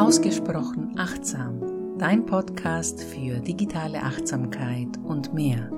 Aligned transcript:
Ausgesprochen 0.00 0.94
achtsam, 0.96 1.98
dein 1.98 2.24
Podcast 2.24 3.04
für 3.04 3.38
digitale 3.38 4.02
Achtsamkeit 4.02 4.88
und 5.04 5.34
mehr. 5.34 5.70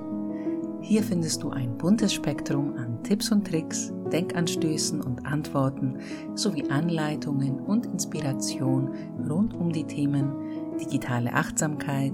Hier 0.79 1.03
findest 1.03 1.43
du 1.43 1.49
ein 1.49 1.77
buntes 1.77 2.13
Spektrum 2.13 2.73
an 2.77 3.03
Tipps 3.03 3.33
und 3.33 3.45
Tricks, 3.45 3.91
Denkanstößen 4.13 5.01
und 5.01 5.25
Antworten 5.25 5.99
sowie 6.35 6.63
Anleitungen 6.69 7.59
und 7.59 7.85
Inspiration 7.85 8.95
rund 9.29 9.53
um 9.55 9.73
die 9.73 9.83
Themen 9.83 10.31
digitale 10.79 11.33
Achtsamkeit, 11.33 12.13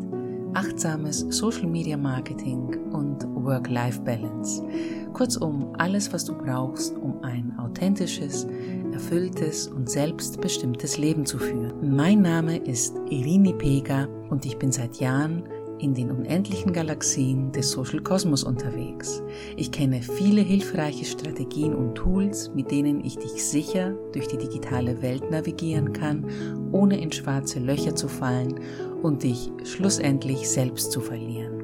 achtsames 0.53 1.25
Social 1.29 1.67
Media 1.67 1.97
Marketing 1.97 2.75
und 2.91 3.23
Work-Life-Balance. 3.35 4.63
Kurzum, 5.13 5.73
alles, 5.77 6.11
was 6.13 6.25
du 6.25 6.37
brauchst, 6.37 6.95
um 6.97 7.23
ein 7.23 7.53
authentisches, 7.59 8.47
erfülltes 8.91 9.67
und 9.67 9.89
selbstbestimmtes 9.89 10.97
Leben 10.97 11.25
zu 11.25 11.37
führen. 11.37 11.95
Mein 11.95 12.21
Name 12.21 12.57
ist 12.57 12.95
Irini 13.09 13.53
Pega 13.53 14.07
und 14.29 14.45
ich 14.45 14.57
bin 14.57 14.71
seit 14.71 14.99
Jahren 14.99 15.43
in 15.79 15.93
den 15.93 16.11
unendlichen 16.11 16.73
Galaxien 16.73 17.51
des 17.51 17.71
Social 17.71 18.01
Kosmos 18.01 18.43
unterwegs. 18.43 19.21
Ich 19.55 19.71
kenne 19.71 20.01
viele 20.01 20.41
hilfreiche 20.41 21.05
Strategien 21.05 21.73
und 21.73 21.95
Tools, 21.95 22.51
mit 22.53 22.69
denen 22.69 23.03
ich 23.03 23.17
dich 23.17 23.43
sicher 23.45 23.91
durch 24.11 24.27
die 24.27 24.37
digitale 24.37 25.01
Welt 25.01 25.31
navigieren 25.31 25.93
kann, 25.93 26.25
ohne 26.71 26.99
in 26.99 27.11
schwarze 27.11 27.59
Löcher 27.59 27.95
zu 27.95 28.09
fallen 28.09 28.59
und 29.01 29.23
dich 29.23 29.51
schlussendlich 29.63 30.49
selbst 30.49 30.91
zu 30.91 30.99
verlieren. 30.99 31.63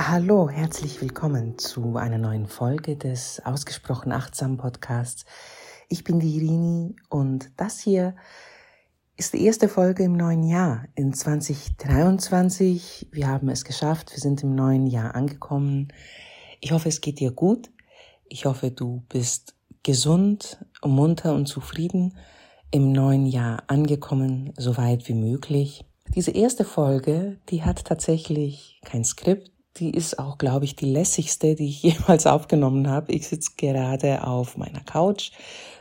Hallo, 0.00 0.48
herzlich 0.48 1.02
willkommen 1.02 1.58
zu 1.58 1.96
einer 1.96 2.18
neuen 2.18 2.46
Folge 2.46 2.96
des 2.96 3.42
Ausgesprochen 3.44 4.12
Achtsam 4.12 4.56
Podcasts. 4.56 5.26
Ich 5.88 6.04
bin 6.04 6.20
die 6.20 6.36
Irini 6.36 6.94
und 7.08 7.50
das 7.56 7.80
hier 7.80 8.14
die 9.18 9.44
erste 9.44 9.68
Folge 9.68 10.04
im 10.04 10.12
neuen 10.16 10.44
Jahr, 10.44 10.84
in 10.94 11.12
2023. 11.12 13.08
Wir 13.10 13.26
haben 13.26 13.48
es 13.48 13.64
geschafft, 13.64 14.12
wir 14.12 14.20
sind 14.20 14.44
im 14.44 14.54
neuen 14.54 14.86
Jahr 14.86 15.16
angekommen. 15.16 15.88
Ich 16.60 16.70
hoffe, 16.70 16.88
es 16.88 17.00
geht 17.00 17.18
dir 17.18 17.32
gut. 17.32 17.68
Ich 18.28 18.44
hoffe, 18.44 18.70
du 18.70 19.02
bist 19.08 19.56
gesund, 19.82 20.64
munter 20.84 21.34
und 21.34 21.46
zufrieden 21.46 22.16
im 22.70 22.92
neuen 22.92 23.26
Jahr 23.26 23.64
angekommen, 23.66 24.52
so 24.56 24.76
weit 24.76 25.08
wie 25.08 25.14
möglich. 25.14 25.84
Diese 26.14 26.30
erste 26.30 26.64
Folge, 26.64 27.38
die 27.48 27.64
hat 27.64 27.84
tatsächlich 27.84 28.80
kein 28.84 29.04
Skript. 29.04 29.50
Die 29.78 29.90
ist 29.90 30.20
auch, 30.20 30.38
glaube 30.38 30.64
ich, 30.64 30.76
die 30.76 30.92
lässigste, 30.92 31.56
die 31.56 31.68
ich 31.68 31.82
jemals 31.82 32.26
aufgenommen 32.26 32.88
habe. 32.88 33.10
Ich 33.12 33.26
sitze 33.26 33.50
gerade 33.56 34.24
auf 34.24 34.56
meiner 34.56 34.84
Couch, 34.84 35.32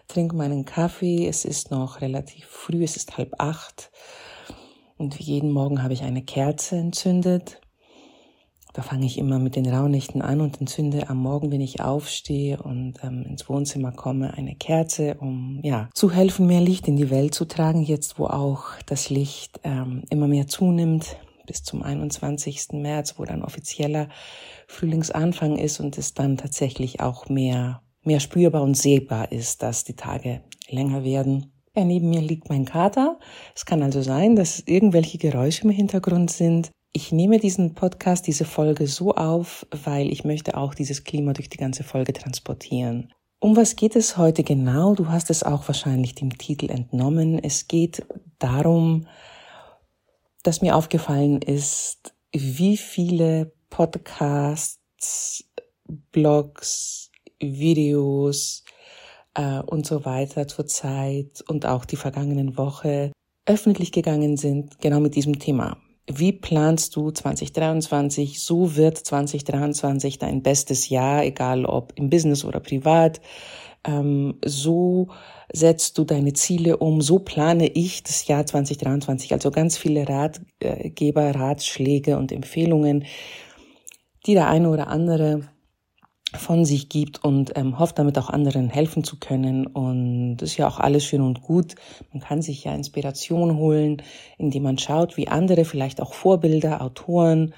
trinke 0.07 0.35
meinen 0.35 0.65
Kaffee. 0.65 1.27
Es 1.27 1.45
ist 1.45 1.71
noch 1.71 2.01
relativ 2.01 2.45
früh, 2.45 2.83
es 2.83 2.95
ist 2.95 3.17
halb 3.17 3.35
acht. 3.39 3.91
Und 4.97 5.19
wie 5.19 5.23
jeden 5.23 5.51
Morgen 5.51 5.83
habe 5.83 5.93
ich 5.93 6.03
eine 6.03 6.23
Kerze 6.23 6.77
entzündet. 6.77 7.61
Da 8.73 8.83
fange 8.83 9.07
ich 9.07 9.17
immer 9.17 9.39
mit 9.39 9.55
den 9.55 9.67
Raunächten 9.67 10.21
an 10.21 10.39
und 10.39 10.61
entzünde 10.61 11.09
am 11.09 11.17
Morgen, 11.17 11.51
wenn 11.51 11.61
ich 11.61 11.81
aufstehe 11.81 12.61
und 12.61 13.03
ähm, 13.03 13.23
ins 13.23 13.49
Wohnzimmer 13.49 13.91
komme, 13.91 14.35
eine 14.35 14.55
Kerze, 14.55 15.15
um 15.19 15.61
ja 15.63 15.89
zu 15.95 16.11
helfen, 16.11 16.45
mehr 16.45 16.61
Licht 16.61 16.87
in 16.87 16.95
die 16.95 17.09
Welt 17.09 17.33
zu 17.33 17.45
tragen. 17.45 17.81
Jetzt, 17.81 18.19
wo 18.19 18.25
auch 18.25 18.65
das 18.85 19.09
Licht 19.09 19.59
ähm, 19.63 20.03
immer 20.11 20.27
mehr 20.27 20.45
zunimmt, 20.45 21.17
bis 21.47 21.63
zum 21.63 21.81
21. 21.81 22.73
März, 22.73 23.15
wo 23.17 23.25
dann 23.25 23.43
offizieller 23.43 24.09
Frühlingsanfang 24.67 25.57
ist 25.57 25.79
und 25.79 25.97
es 25.97 26.13
dann 26.13 26.37
tatsächlich 26.37 26.99
auch 26.99 27.29
mehr 27.29 27.81
mehr 28.07 28.19
spürbar 28.19 28.63
und 28.63 28.75
sehbar 28.75 29.31
ist, 29.31 29.61
dass 29.61 29.83
die 29.83 29.95
Tage 29.95 30.41
länger 30.69 31.03
werden. 31.03 31.51
Ja, 31.75 31.83
neben 31.83 32.09
mir 32.09 32.21
liegt 32.21 32.49
mein 32.49 32.65
Kater. 32.65 33.19
Es 33.55 33.65
kann 33.65 33.83
also 33.83 34.01
sein, 34.01 34.35
dass 34.35 34.63
irgendwelche 34.65 35.19
Geräusche 35.19 35.65
im 35.65 35.69
Hintergrund 35.69 36.31
sind. 36.31 36.71
Ich 36.91 37.11
nehme 37.11 37.37
diesen 37.37 37.75
Podcast, 37.75 38.25
diese 38.25 38.45
Folge 38.45 38.87
so 38.87 39.13
auf, 39.13 39.67
weil 39.83 40.11
ich 40.11 40.23
möchte 40.23 40.57
auch 40.57 40.73
dieses 40.73 41.03
Klima 41.03 41.33
durch 41.33 41.49
die 41.49 41.57
ganze 41.57 41.83
Folge 41.83 42.13
transportieren. 42.13 43.13
Um 43.39 43.55
was 43.55 43.75
geht 43.75 43.95
es 43.95 44.17
heute 44.17 44.43
genau? 44.43 44.95
Du 44.95 45.09
hast 45.09 45.29
es 45.29 45.43
auch 45.43 45.67
wahrscheinlich 45.67 46.15
dem 46.15 46.35
Titel 46.35 46.71
entnommen. 46.71 47.37
Es 47.37 47.67
geht 47.67 48.03
darum, 48.39 49.05
dass 50.41 50.61
mir 50.63 50.75
aufgefallen 50.75 51.43
ist, 51.43 52.15
wie 52.31 52.77
viele 52.77 53.53
Podcasts, 53.69 55.43
Blogs, 56.11 57.06
Videos 57.39 58.63
äh, 59.33 59.59
und 59.59 59.85
so 59.85 60.05
weiter 60.05 60.47
zurzeit 60.47 61.43
und 61.47 61.65
auch 61.65 61.85
die 61.85 61.95
vergangenen 61.95 62.57
Woche 62.57 63.11
öffentlich 63.45 63.91
gegangen 63.91 64.37
sind, 64.37 64.79
genau 64.79 64.99
mit 64.99 65.15
diesem 65.15 65.39
Thema. 65.39 65.77
Wie 66.09 66.31
planst 66.31 66.95
du 66.95 67.11
2023? 67.11 68.41
So 68.41 68.75
wird 68.75 68.97
2023 68.97 70.17
dein 70.17 70.41
bestes 70.41 70.89
Jahr, 70.89 71.23
egal 71.25 71.65
ob 71.65 71.93
im 71.97 72.09
Business 72.09 72.45
oder 72.45 72.61
privat. 72.61 73.19
Ähm, 73.85 74.37
so 74.43 75.09
setzt 75.51 75.97
du 75.97 76.05
deine 76.05 76.33
Ziele 76.33 76.77
um. 76.77 77.01
So 77.01 77.19
plane 77.19 77.67
ich 77.67 78.03
das 78.03 78.27
Jahr 78.27 78.45
2023. 78.45 79.33
Also 79.33 79.51
ganz 79.51 79.77
viele 79.77 80.07
Ratgeber, 80.07 81.35
Ratschläge 81.35 82.17
und 82.17 82.31
Empfehlungen, 82.31 83.05
die 84.25 84.33
der 84.33 84.47
eine 84.47 84.69
oder 84.69 84.87
andere 84.87 85.49
von 86.37 86.65
sich 86.65 86.89
gibt 86.89 87.23
und 87.23 87.53
ähm, 87.55 87.79
hofft 87.79 87.99
damit 87.99 88.17
auch 88.17 88.29
anderen 88.29 88.69
helfen 88.69 89.03
zu 89.03 89.17
können. 89.19 89.67
Und 89.67 90.37
das 90.37 90.51
ist 90.51 90.57
ja 90.57 90.67
auch 90.67 90.79
alles 90.79 91.03
schön 91.03 91.21
und 91.21 91.41
gut. 91.41 91.75
Man 92.13 92.21
kann 92.21 92.41
sich 92.41 92.63
ja 92.63 92.73
Inspiration 92.73 93.57
holen, 93.57 94.01
indem 94.37 94.63
man 94.63 94.77
schaut, 94.77 95.17
wie 95.17 95.27
andere, 95.27 95.65
vielleicht 95.65 96.01
auch 96.01 96.13
Vorbilder, 96.13 96.81
Autoren 96.81 97.53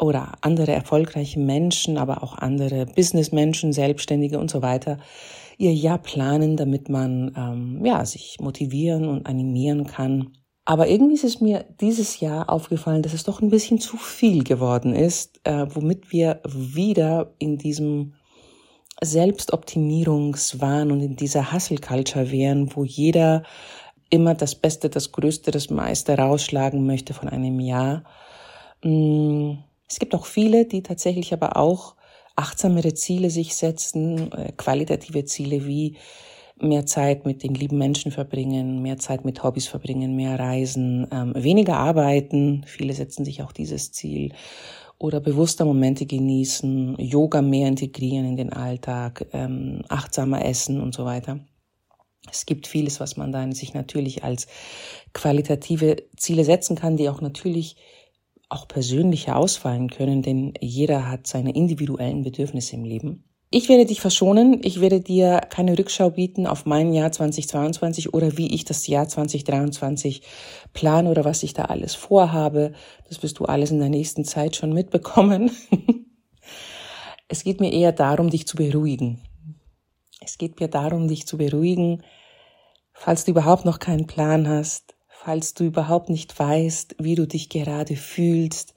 oder 0.00 0.32
andere 0.42 0.72
erfolgreiche 0.72 1.40
Menschen, 1.40 1.98
aber 1.98 2.22
auch 2.22 2.36
andere 2.38 2.86
Businessmenschen, 2.86 3.72
Selbstständige 3.72 4.38
und 4.38 4.50
so 4.50 4.62
weiter, 4.62 4.98
ihr 5.56 5.74
Jahr 5.74 5.98
planen, 5.98 6.56
damit 6.56 6.88
man 6.88 7.32
ähm, 7.36 7.84
ja 7.84 8.04
sich 8.04 8.38
motivieren 8.40 9.08
und 9.08 9.26
animieren 9.26 9.86
kann. 9.86 10.32
Aber 10.68 10.86
irgendwie 10.86 11.14
ist 11.14 11.24
es 11.24 11.40
mir 11.40 11.64
dieses 11.80 12.20
Jahr 12.20 12.50
aufgefallen, 12.50 13.02
dass 13.02 13.14
es 13.14 13.24
doch 13.24 13.40
ein 13.40 13.48
bisschen 13.48 13.80
zu 13.80 13.96
viel 13.96 14.44
geworden 14.44 14.94
ist, 14.94 15.40
äh, 15.44 15.66
womit 15.70 16.12
wir 16.12 16.42
wieder 16.44 17.34
in 17.38 17.56
diesem 17.56 18.12
Selbstoptimierungswahn 19.02 20.90
und 20.90 21.00
in 21.00 21.16
dieser 21.16 21.52
Hustle-Culture 21.52 22.30
wären, 22.30 22.74
wo 22.74 22.84
jeder 22.84 23.42
immer 24.10 24.34
das 24.34 24.54
Beste, 24.54 24.88
das 24.88 25.12
Größte, 25.12 25.50
das 25.50 25.70
meiste 25.70 26.16
rausschlagen 26.16 26.86
möchte 26.86 27.14
von 27.14 27.28
einem 27.28 27.60
Jahr. 27.60 28.04
Mm, 28.82 29.58
es 29.88 29.98
gibt 29.98 30.14
auch 30.14 30.26
viele, 30.26 30.64
die 30.64 30.82
tatsächlich 30.82 31.32
aber 31.32 31.56
auch 31.56 31.94
achtsamere 32.36 32.94
Ziele 32.94 33.30
sich 33.30 33.54
setzen, 33.54 34.32
äh, 34.32 34.52
qualitative 34.56 35.24
Ziele 35.24 35.66
wie 35.66 35.96
mehr 36.60 36.86
Zeit 36.86 37.24
mit 37.24 37.42
den 37.42 37.54
lieben 37.54 37.78
Menschen 37.78 38.10
verbringen, 38.10 38.82
mehr 38.82 38.98
Zeit 38.98 39.24
mit 39.24 39.42
Hobbys 39.42 39.68
verbringen, 39.68 40.16
mehr 40.16 40.38
reisen, 40.38 41.06
ähm, 41.12 41.32
weniger 41.36 41.76
arbeiten. 41.76 42.64
Viele 42.66 42.94
setzen 42.94 43.24
sich 43.24 43.42
auch 43.42 43.52
dieses 43.52 43.92
Ziel 43.92 44.32
oder 44.98 45.20
bewusster 45.20 45.64
Momente 45.64 46.06
genießen, 46.06 46.96
Yoga 46.98 47.40
mehr 47.40 47.68
integrieren 47.68 48.26
in 48.26 48.36
den 48.36 48.52
Alltag, 48.52 49.26
ähm, 49.32 49.82
achtsamer 49.88 50.44
essen 50.44 50.80
und 50.80 50.94
so 50.94 51.04
weiter. 51.04 51.40
Es 52.30 52.46
gibt 52.46 52.66
vieles, 52.66 53.00
was 53.00 53.16
man 53.16 53.32
dann 53.32 53.52
sich 53.52 53.74
natürlich 53.74 54.24
als 54.24 54.48
qualitative 55.12 55.96
Ziele 56.16 56.44
setzen 56.44 56.76
kann, 56.76 56.96
die 56.96 57.08
auch 57.08 57.20
natürlich 57.20 57.76
auch 58.48 58.66
persönlicher 58.66 59.36
ausfallen 59.36 59.90
können, 59.90 60.22
denn 60.22 60.54
jeder 60.60 61.08
hat 61.08 61.26
seine 61.26 61.54
individuellen 61.54 62.22
Bedürfnisse 62.22 62.76
im 62.76 62.84
Leben. 62.84 63.27
Ich 63.50 63.70
werde 63.70 63.86
dich 63.86 64.02
verschonen. 64.02 64.60
Ich 64.62 64.82
werde 64.82 65.00
dir 65.00 65.40
keine 65.48 65.78
Rückschau 65.78 66.10
bieten 66.10 66.46
auf 66.46 66.66
mein 66.66 66.92
Jahr 66.92 67.10
2022 67.10 68.12
oder 68.12 68.36
wie 68.36 68.54
ich 68.54 68.66
das 68.66 68.86
Jahr 68.86 69.08
2023 69.08 70.20
plane 70.74 71.10
oder 71.10 71.24
was 71.24 71.42
ich 71.42 71.54
da 71.54 71.64
alles 71.64 71.94
vorhabe. 71.94 72.72
Das 73.08 73.22
wirst 73.22 73.38
du 73.38 73.46
alles 73.46 73.70
in 73.70 73.78
der 73.78 73.88
nächsten 73.88 74.26
Zeit 74.26 74.56
schon 74.56 74.74
mitbekommen. 74.74 75.50
es 77.28 77.42
geht 77.42 77.60
mir 77.60 77.72
eher 77.72 77.92
darum, 77.92 78.28
dich 78.28 78.46
zu 78.46 78.56
beruhigen. 78.56 79.22
Es 80.20 80.36
geht 80.36 80.60
mir 80.60 80.68
darum, 80.68 81.08
dich 81.08 81.26
zu 81.26 81.38
beruhigen, 81.38 82.02
falls 82.92 83.24
du 83.24 83.30
überhaupt 83.30 83.64
noch 83.64 83.78
keinen 83.78 84.06
Plan 84.06 84.46
hast, 84.46 84.94
falls 85.08 85.54
du 85.54 85.64
überhaupt 85.64 86.10
nicht 86.10 86.38
weißt, 86.38 86.96
wie 86.98 87.14
du 87.14 87.26
dich 87.26 87.48
gerade 87.48 87.96
fühlst, 87.96 88.74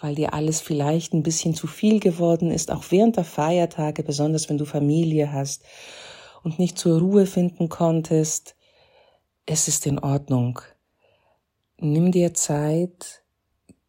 weil 0.00 0.14
dir 0.14 0.34
alles 0.34 0.60
vielleicht 0.60 1.12
ein 1.12 1.22
bisschen 1.22 1.54
zu 1.54 1.66
viel 1.66 2.00
geworden 2.00 2.50
ist, 2.50 2.70
auch 2.70 2.84
während 2.90 3.16
der 3.16 3.24
Feiertage, 3.24 4.02
besonders 4.02 4.48
wenn 4.48 4.58
du 4.58 4.64
Familie 4.64 5.32
hast 5.32 5.62
und 6.42 6.58
nicht 6.58 6.78
zur 6.78 7.00
Ruhe 7.00 7.26
finden 7.26 7.68
konntest. 7.68 8.56
Es 9.46 9.68
ist 9.68 9.86
in 9.86 9.98
Ordnung. 9.98 10.60
Nimm 11.78 12.12
dir 12.12 12.34
Zeit, 12.34 13.22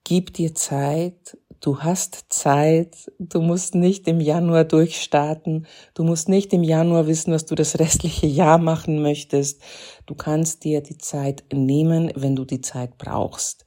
gib 0.03 0.33
dir 0.33 0.53
Zeit, 0.55 1.37
Du 1.65 1.79
hast 1.79 2.25
Zeit, 2.29 3.11
du 3.17 3.41
musst 3.41 3.73
nicht 3.73 4.07
im 4.07 4.19
Januar 4.19 4.65
durchstarten, 4.65 5.65
du 5.95 6.03
musst 6.03 6.29
nicht 6.29 6.53
im 6.53 6.63
Januar 6.63 7.07
wissen, 7.07 7.33
was 7.33 7.47
du 7.47 7.55
das 7.55 7.79
restliche 7.79 8.27
Jahr 8.27 8.59
machen 8.59 9.01
möchtest. 9.01 9.61
Du 10.05 10.13
kannst 10.13 10.63
dir 10.63 10.81
die 10.81 10.99
Zeit 10.99 11.43
nehmen, 11.51 12.11
wenn 12.15 12.35
du 12.35 12.45
die 12.45 12.61
Zeit 12.61 12.99
brauchst. 12.99 13.65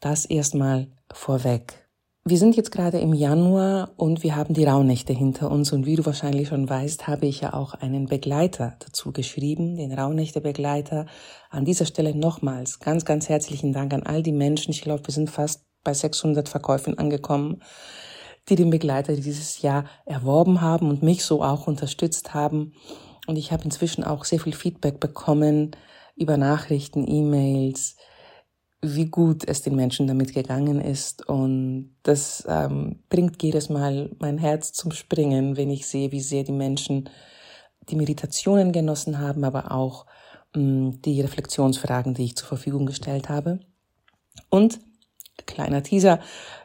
Das 0.00 0.26
erstmal 0.26 0.88
vorweg. 1.12 1.90
Wir 2.22 2.36
sind 2.36 2.54
jetzt 2.54 2.70
gerade 2.70 2.98
im 2.98 3.14
Januar 3.14 3.92
und 3.96 4.22
wir 4.22 4.36
haben 4.36 4.52
die 4.52 4.64
Rauhnächte 4.64 5.14
hinter 5.14 5.50
uns 5.50 5.72
und 5.72 5.86
wie 5.86 5.96
du 5.96 6.04
wahrscheinlich 6.04 6.48
schon 6.48 6.68
weißt, 6.68 7.08
habe 7.08 7.24
ich 7.24 7.40
ja 7.40 7.54
auch 7.54 7.72
einen 7.72 8.06
Begleiter 8.06 8.76
dazu 8.78 9.10
geschrieben, 9.10 9.76
den 9.76 9.90
Rauhnächte-Begleiter. 9.92 11.06
An 11.48 11.64
dieser 11.64 11.86
Stelle 11.86 12.14
nochmals 12.14 12.78
ganz, 12.78 13.06
ganz 13.06 13.30
herzlichen 13.30 13.72
Dank 13.72 13.94
an 13.94 14.02
all 14.02 14.22
die 14.22 14.32
Menschen. 14.32 14.70
Ich 14.70 14.82
glaube, 14.82 15.06
wir 15.06 15.14
sind 15.14 15.30
fast 15.30 15.64
bei 15.82 15.94
600 15.94 16.46
Verkäufen 16.46 16.98
angekommen, 16.98 17.62
die 18.50 18.54
den 18.54 18.68
Begleiter 18.68 19.14
dieses 19.14 19.62
Jahr 19.62 19.86
erworben 20.04 20.60
haben 20.60 20.90
und 20.90 21.02
mich 21.02 21.24
so 21.24 21.42
auch 21.42 21.66
unterstützt 21.66 22.34
haben. 22.34 22.74
Und 23.26 23.36
ich 23.36 23.50
habe 23.50 23.64
inzwischen 23.64 24.04
auch 24.04 24.26
sehr 24.26 24.40
viel 24.40 24.54
Feedback 24.54 25.00
bekommen 25.00 25.70
über 26.16 26.36
Nachrichten, 26.36 27.08
E-Mails, 27.08 27.96
wie 28.82 29.06
gut 29.06 29.46
es 29.46 29.62
den 29.62 29.76
Menschen 29.76 30.06
damit 30.06 30.32
gegangen 30.32 30.80
ist. 30.80 31.28
Und 31.28 31.94
das 32.02 32.44
ähm, 32.48 33.00
bringt 33.08 33.42
jedes 33.42 33.68
Mal 33.68 34.10
mein 34.18 34.38
Herz 34.38 34.72
zum 34.72 34.92
Springen, 34.92 35.56
wenn 35.56 35.70
ich 35.70 35.86
sehe, 35.86 36.12
wie 36.12 36.20
sehr 36.20 36.44
die 36.44 36.52
Menschen 36.52 37.08
die 37.88 37.96
Meditationen 37.96 38.72
genossen 38.72 39.18
haben, 39.18 39.44
aber 39.44 39.72
auch 39.72 40.06
mh, 40.54 40.94
die 41.04 41.20
Reflexionsfragen, 41.20 42.14
die 42.14 42.24
ich 42.24 42.36
zur 42.36 42.48
Verfügung 42.48 42.86
gestellt 42.86 43.28
habe. 43.28 43.60
Und 44.48 44.80
kleiner 45.46 45.82
Teaser. 45.82 46.20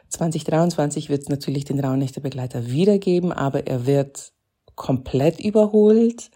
2023 0.08 1.08
wird 1.08 1.22
es 1.22 1.28
natürlich 1.28 1.64
den 1.64 1.80
Rauhnächte-Begleiter 1.80 2.66
wiedergeben, 2.66 3.32
aber 3.32 3.66
er 3.66 3.86
wird 3.86 4.32
komplett 4.74 5.40
überholt. 5.40 6.30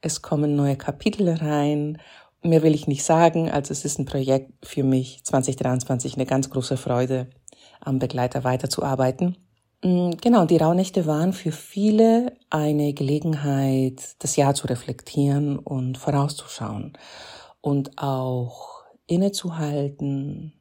Es 0.00 0.20
kommen 0.20 0.54
neue 0.56 0.76
Kapitel 0.76 1.28
rein. 1.30 1.98
Mehr 2.46 2.62
will 2.62 2.74
ich 2.74 2.86
nicht 2.86 3.04
sagen. 3.04 3.50
Also 3.50 3.72
es 3.72 3.86
ist 3.86 3.98
ein 3.98 4.04
Projekt 4.04 4.52
für 4.66 4.84
mich 4.84 5.24
2023 5.24 6.16
eine 6.16 6.26
ganz 6.26 6.50
große 6.50 6.76
Freude, 6.76 7.30
am 7.80 7.98
Begleiter 7.98 8.44
weiterzuarbeiten. 8.44 9.38
Mm, 9.82 10.10
genau, 10.20 10.44
die 10.44 10.58
Rauhnächte 10.58 11.06
waren 11.06 11.32
für 11.32 11.52
viele 11.52 12.36
eine 12.50 12.92
Gelegenheit, 12.92 14.16
das 14.18 14.36
Jahr 14.36 14.54
zu 14.54 14.66
reflektieren 14.66 15.58
und 15.58 15.96
vorauszuschauen 15.96 16.98
und 17.62 17.96
auch 17.96 18.84
innezuhalten, 19.06 20.52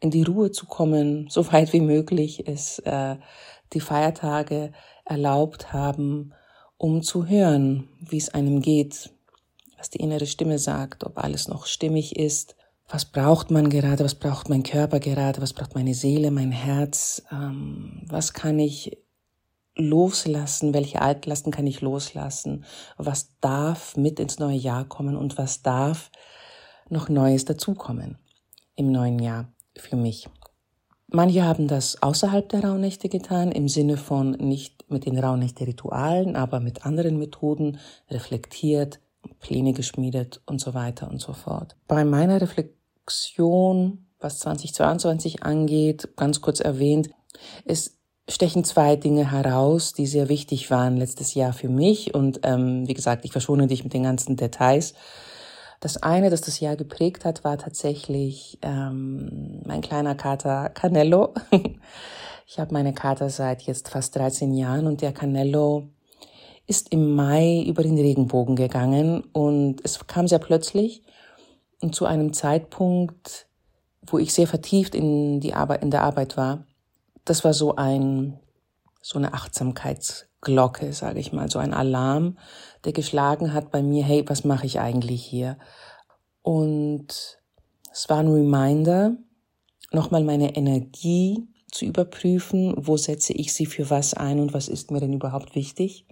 in 0.00 0.10
die 0.10 0.22
Ruhe 0.22 0.52
zu 0.52 0.66
kommen, 0.66 1.28
so 1.30 1.50
weit 1.50 1.72
wie 1.72 1.80
möglich 1.80 2.46
es 2.46 2.78
äh, 2.80 3.16
die 3.72 3.80
Feiertage 3.80 4.72
erlaubt 5.06 5.72
haben, 5.72 6.34
um 6.76 7.02
zu 7.02 7.26
hören, 7.26 7.88
wie 8.00 8.18
es 8.18 8.34
einem 8.34 8.60
geht, 8.60 9.14
was 9.78 9.90
die 9.90 9.98
innere 9.98 10.26
Stimme 10.26 10.58
sagt, 10.58 11.04
ob 11.04 11.18
alles 11.18 11.48
noch 11.48 11.66
stimmig 11.66 12.16
ist, 12.16 12.56
was 12.88 13.04
braucht 13.04 13.50
man 13.50 13.68
gerade, 13.68 14.04
was 14.04 14.14
braucht 14.14 14.48
mein 14.48 14.62
Körper 14.62 14.98
gerade, 14.98 15.40
was 15.42 15.52
braucht 15.52 15.74
meine 15.74 15.94
Seele, 15.94 16.30
mein 16.30 16.52
Herz, 16.52 17.22
ähm, 17.30 18.02
was 18.06 18.32
kann 18.32 18.58
ich 18.58 18.98
loslassen, 19.76 20.74
welche 20.74 21.00
Altlasten 21.00 21.52
kann 21.52 21.66
ich 21.66 21.80
loslassen, 21.80 22.64
was 22.96 23.38
darf 23.40 23.96
mit 23.96 24.18
ins 24.18 24.38
neue 24.38 24.56
Jahr 24.56 24.84
kommen 24.84 25.16
und 25.16 25.38
was 25.38 25.62
darf 25.62 26.10
noch 26.88 27.08
Neues 27.08 27.44
dazukommen 27.44 28.18
im 28.74 28.90
neuen 28.90 29.18
Jahr 29.18 29.52
für 29.76 29.96
mich. 29.96 30.28
Manche 31.08 31.44
haben 31.44 31.68
das 31.68 32.02
außerhalb 32.02 32.48
der 32.48 32.64
Rauhnächte 32.64 33.08
getan, 33.08 33.50
im 33.52 33.68
Sinne 33.68 33.96
von 33.96 34.32
nicht 34.32 34.90
mit 34.90 35.06
den 35.06 35.18
Rauhnächte-Ritualen, 35.18 36.36
aber 36.36 36.60
mit 36.60 36.84
anderen 36.84 37.18
Methoden 37.18 37.78
reflektiert, 38.10 39.00
Pläne 39.40 39.72
geschmiedet 39.72 40.40
und 40.46 40.60
so 40.60 40.74
weiter 40.74 41.08
und 41.10 41.20
so 41.20 41.32
fort. 41.32 41.76
Bei 41.86 42.04
meiner 42.04 42.40
Reflexion, 42.40 44.06
was 44.18 44.38
2022 44.40 45.42
angeht, 45.42 46.08
ganz 46.16 46.40
kurz 46.40 46.60
erwähnt, 46.60 47.10
es 47.64 47.98
stechen 48.28 48.64
zwei 48.64 48.96
Dinge 48.96 49.30
heraus, 49.30 49.92
die 49.92 50.06
sehr 50.06 50.28
wichtig 50.28 50.70
waren 50.70 50.96
letztes 50.96 51.34
Jahr 51.34 51.52
für 51.52 51.68
mich. 51.68 52.14
Und 52.14 52.40
ähm, 52.42 52.86
wie 52.86 52.94
gesagt, 52.94 53.24
ich 53.24 53.32
verschone 53.32 53.66
dich 53.66 53.84
mit 53.84 53.94
den 53.94 54.02
ganzen 54.02 54.36
Details. 54.36 54.94
Das 55.80 56.02
eine, 56.02 56.28
das 56.28 56.40
das 56.40 56.60
Jahr 56.60 56.76
geprägt 56.76 57.24
hat, 57.24 57.44
war 57.44 57.56
tatsächlich 57.56 58.58
ähm, 58.62 59.62
mein 59.64 59.80
kleiner 59.80 60.14
Kater 60.14 60.70
Canello. 60.70 61.34
ich 62.46 62.58
habe 62.58 62.72
meine 62.72 62.92
Kater 62.92 63.30
seit 63.30 63.62
jetzt 63.62 63.88
fast 63.88 64.16
13 64.16 64.52
Jahren 64.54 64.86
und 64.86 65.00
der 65.00 65.12
Canello 65.12 65.88
ist 66.68 66.92
im 66.92 67.16
Mai 67.16 67.64
über 67.66 67.82
den 67.82 67.96
Regenbogen 67.96 68.54
gegangen 68.54 69.24
und 69.32 69.80
es 69.84 70.06
kam 70.06 70.28
sehr 70.28 70.38
plötzlich 70.38 71.02
und 71.80 71.94
zu 71.94 72.04
einem 72.04 72.34
Zeitpunkt, 72.34 73.46
wo 74.06 74.18
ich 74.18 74.34
sehr 74.34 74.46
vertieft 74.46 74.94
in 74.94 75.40
die 75.40 75.54
Arbeit, 75.54 75.82
in 75.82 75.90
der 75.90 76.02
Arbeit 76.02 76.36
war. 76.36 76.66
Das 77.24 77.42
war 77.42 77.54
so 77.54 77.76
ein, 77.76 78.38
so 79.00 79.18
eine 79.18 79.32
Achtsamkeitsglocke, 79.32 80.92
sage 80.92 81.20
ich 81.20 81.32
mal, 81.32 81.50
so 81.50 81.58
ein 81.58 81.72
Alarm, 81.72 82.36
der 82.84 82.92
geschlagen 82.92 83.54
hat 83.54 83.70
bei 83.70 83.82
mir, 83.82 84.04
hey, 84.04 84.24
was 84.28 84.44
mache 84.44 84.66
ich 84.66 84.78
eigentlich 84.78 85.24
hier? 85.24 85.58
Und 86.42 87.38
es 87.90 88.08
war 88.10 88.18
ein 88.18 88.28
Reminder, 88.28 89.16
nochmal 89.90 90.22
meine 90.22 90.54
Energie 90.54 91.48
zu 91.70 91.84
überprüfen, 91.84 92.74
wo 92.76 92.96
setze 92.96 93.32
ich 93.32 93.54
sie 93.54 93.66
für 93.66 93.88
was 93.90 94.14
ein 94.14 94.40
und 94.40 94.52
was 94.52 94.68
ist 94.68 94.90
mir 94.90 95.00
denn 95.00 95.12
überhaupt 95.12 95.54
wichtig. 95.54 96.06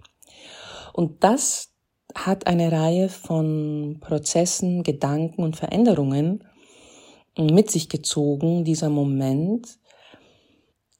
Und 0.97 1.23
das 1.23 1.75
hat 2.15 2.47
eine 2.47 2.71
Reihe 2.71 3.07
von 3.07 3.99
Prozessen, 4.01 4.81
Gedanken 4.81 5.43
und 5.43 5.55
Veränderungen 5.55 6.43
mit 7.37 7.69
sich 7.69 7.87
gezogen, 7.87 8.65
dieser 8.65 8.89
Moment, 8.89 9.77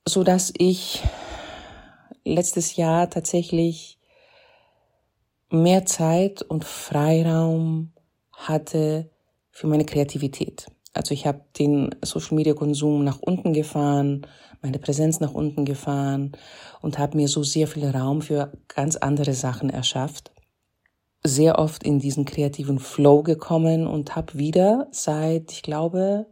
so 0.07 0.23
dass 0.23 0.53
ich 0.55 1.01
letztes 2.23 2.75
Jahr 2.75 3.09
tatsächlich 3.09 3.97
mehr 5.49 5.87
Zeit 5.87 6.43
und 6.43 6.63
Freiraum 6.63 7.91
hatte 8.33 9.09
für 9.49 9.65
meine 9.65 9.85
Kreativität. 9.85 10.67
Also 10.97 11.13
ich 11.13 11.25
habe 11.25 11.41
den 11.57 11.95
Social 12.03 12.35
Media 12.35 12.53
Konsum 12.53 13.03
nach 13.03 13.19
unten 13.19 13.53
gefahren, 13.53 14.27
meine 14.61 14.79
Präsenz 14.79 15.19
nach 15.19 15.33
unten 15.33 15.65
gefahren 15.65 16.33
und 16.81 16.99
habe 16.99 17.17
mir 17.17 17.27
so 17.27 17.43
sehr 17.43 17.67
viel 17.67 17.85
Raum 17.87 18.21
für 18.21 18.51
ganz 18.67 18.95
andere 18.97 19.33
Sachen 19.33 19.69
erschafft. 19.69 20.31
Sehr 21.23 21.59
oft 21.59 21.83
in 21.83 21.99
diesen 21.99 22.25
kreativen 22.25 22.79
Flow 22.79 23.23
gekommen 23.23 23.87
und 23.87 24.15
habe 24.15 24.37
wieder 24.37 24.87
seit, 24.91 25.51
ich 25.51 25.61
glaube, 25.61 26.25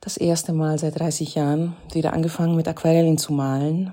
das 0.00 0.16
erste 0.16 0.52
Mal 0.52 0.78
seit 0.78 0.98
30 0.98 1.34
Jahren 1.34 1.76
wieder 1.92 2.12
angefangen 2.12 2.56
mit 2.56 2.68
Aquarellen 2.68 3.18
zu 3.18 3.32
malen 3.32 3.92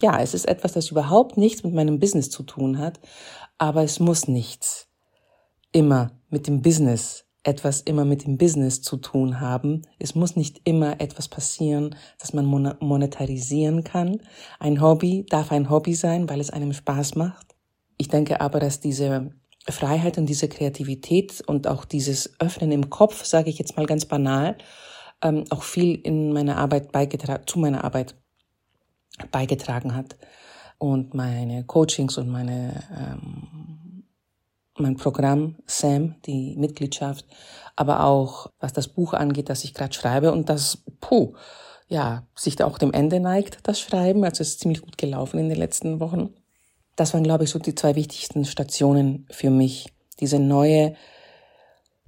ja, 0.00 0.20
es 0.20 0.34
ist 0.34 0.46
etwas, 0.46 0.72
das 0.72 0.90
überhaupt 0.90 1.36
nichts 1.36 1.64
mit 1.64 1.72
meinem 1.72 1.98
Business 1.98 2.30
zu 2.30 2.42
tun 2.42 2.78
hat, 2.78 3.00
aber 3.58 3.82
es 3.82 3.98
muss 4.00 4.28
nichts 4.28 4.88
immer 5.72 6.12
mit 6.28 6.46
dem 6.46 6.62
Business 6.62 7.25
etwas 7.46 7.80
immer 7.80 8.04
mit 8.04 8.24
dem 8.26 8.38
Business 8.38 8.82
zu 8.82 8.96
tun 8.96 9.40
haben. 9.40 9.82
Es 9.98 10.14
muss 10.14 10.36
nicht 10.36 10.60
immer 10.64 11.00
etwas 11.00 11.28
passieren, 11.28 11.94
das 12.18 12.32
man 12.32 12.46
monetarisieren 12.80 13.84
kann. 13.84 14.20
Ein 14.58 14.80
Hobby 14.80 15.24
darf 15.28 15.52
ein 15.52 15.70
Hobby 15.70 15.94
sein, 15.94 16.28
weil 16.28 16.40
es 16.40 16.50
einem 16.50 16.72
Spaß 16.72 17.14
macht. 17.14 17.54
Ich 17.98 18.08
denke 18.08 18.40
aber, 18.40 18.58
dass 18.58 18.80
diese 18.80 19.30
Freiheit 19.68 20.18
und 20.18 20.26
diese 20.26 20.48
Kreativität 20.48 21.42
und 21.46 21.66
auch 21.66 21.84
dieses 21.84 22.38
Öffnen 22.40 22.72
im 22.72 22.90
Kopf, 22.90 23.24
sage 23.24 23.50
ich 23.50 23.58
jetzt 23.58 23.76
mal 23.76 23.86
ganz 23.86 24.04
banal, 24.04 24.56
ähm, 25.22 25.44
auch 25.50 25.62
viel 25.62 25.94
in 25.94 26.32
meiner 26.32 26.56
Arbeit 26.56 26.92
beigetragen, 26.92 27.44
zu 27.46 27.58
meiner 27.58 27.84
Arbeit 27.84 28.16
beigetragen 29.30 29.94
hat. 29.94 30.16
Und 30.78 31.14
meine 31.14 31.64
Coachings 31.64 32.18
und 32.18 32.28
meine, 32.28 32.82
ähm, 32.90 33.85
mein 34.78 34.96
Programm 34.96 35.56
SAM, 35.66 36.16
die 36.26 36.56
Mitgliedschaft, 36.56 37.24
aber 37.76 38.04
auch 38.04 38.50
was 38.58 38.72
das 38.72 38.88
Buch 38.88 39.12
angeht, 39.12 39.48
das 39.48 39.64
ich 39.64 39.74
gerade 39.74 39.94
schreibe 39.94 40.32
und 40.32 40.48
das, 40.48 40.82
puh, 41.00 41.34
ja, 41.88 42.26
sich 42.34 42.56
da 42.56 42.66
auch 42.66 42.78
dem 42.78 42.92
Ende 42.92 43.20
neigt, 43.20 43.58
das 43.62 43.80
Schreiben. 43.80 44.24
Also 44.24 44.42
es 44.42 44.50
ist 44.50 44.60
ziemlich 44.60 44.80
gut 44.80 44.98
gelaufen 44.98 45.38
in 45.38 45.48
den 45.48 45.58
letzten 45.58 46.00
Wochen. 46.00 46.34
Das 46.96 47.14
waren, 47.14 47.22
glaube 47.22 47.44
ich, 47.44 47.50
so 47.50 47.58
die 47.58 47.74
zwei 47.74 47.94
wichtigsten 47.94 48.44
Stationen 48.44 49.26
für 49.30 49.50
mich. 49.50 49.92
Diese 50.18 50.38
neue, 50.38 50.96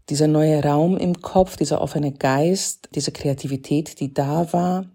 dieser 0.08 0.26
neue 0.26 0.62
Raum 0.64 0.96
im 0.96 1.20
Kopf, 1.20 1.56
dieser 1.56 1.80
offene 1.80 2.12
Geist, 2.12 2.88
diese 2.94 3.12
Kreativität, 3.12 4.00
die 4.00 4.14
da 4.14 4.52
war, 4.52 4.86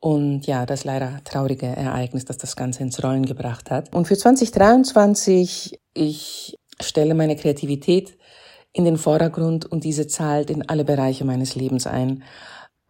und 0.00 0.46
ja, 0.46 0.64
das 0.64 0.84
leider 0.84 1.20
traurige 1.24 1.66
Ereignis, 1.66 2.24
das 2.24 2.38
das 2.38 2.54
Ganze 2.54 2.82
ins 2.82 3.02
Rollen 3.02 3.26
gebracht 3.26 3.70
hat. 3.70 3.92
Und 3.92 4.06
für 4.06 4.16
2023, 4.16 5.80
ich 5.94 6.56
stelle 6.80 7.14
meine 7.14 7.36
Kreativität 7.36 8.16
in 8.72 8.84
den 8.84 8.98
Vordergrund 8.98 9.66
und 9.66 9.84
diese 9.84 10.06
zahlt 10.06 10.50
in 10.50 10.68
alle 10.68 10.84
Bereiche 10.84 11.24
meines 11.24 11.54
Lebens 11.54 11.86
ein. 11.86 12.22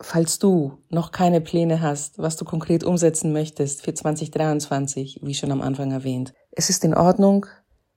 falls 0.00 0.38
du 0.38 0.78
noch 0.90 1.10
keine 1.10 1.40
Pläne 1.40 1.80
hast, 1.80 2.18
was 2.18 2.36
du 2.36 2.44
konkret 2.44 2.84
umsetzen 2.84 3.32
möchtest 3.32 3.82
für 3.82 3.92
2023, 3.92 5.20
wie 5.22 5.34
schon 5.34 5.50
am 5.50 5.60
Anfang 5.60 5.90
erwähnt, 5.90 6.34
es 6.52 6.70
ist 6.70 6.84
in 6.84 6.94
Ordnung. 6.94 7.46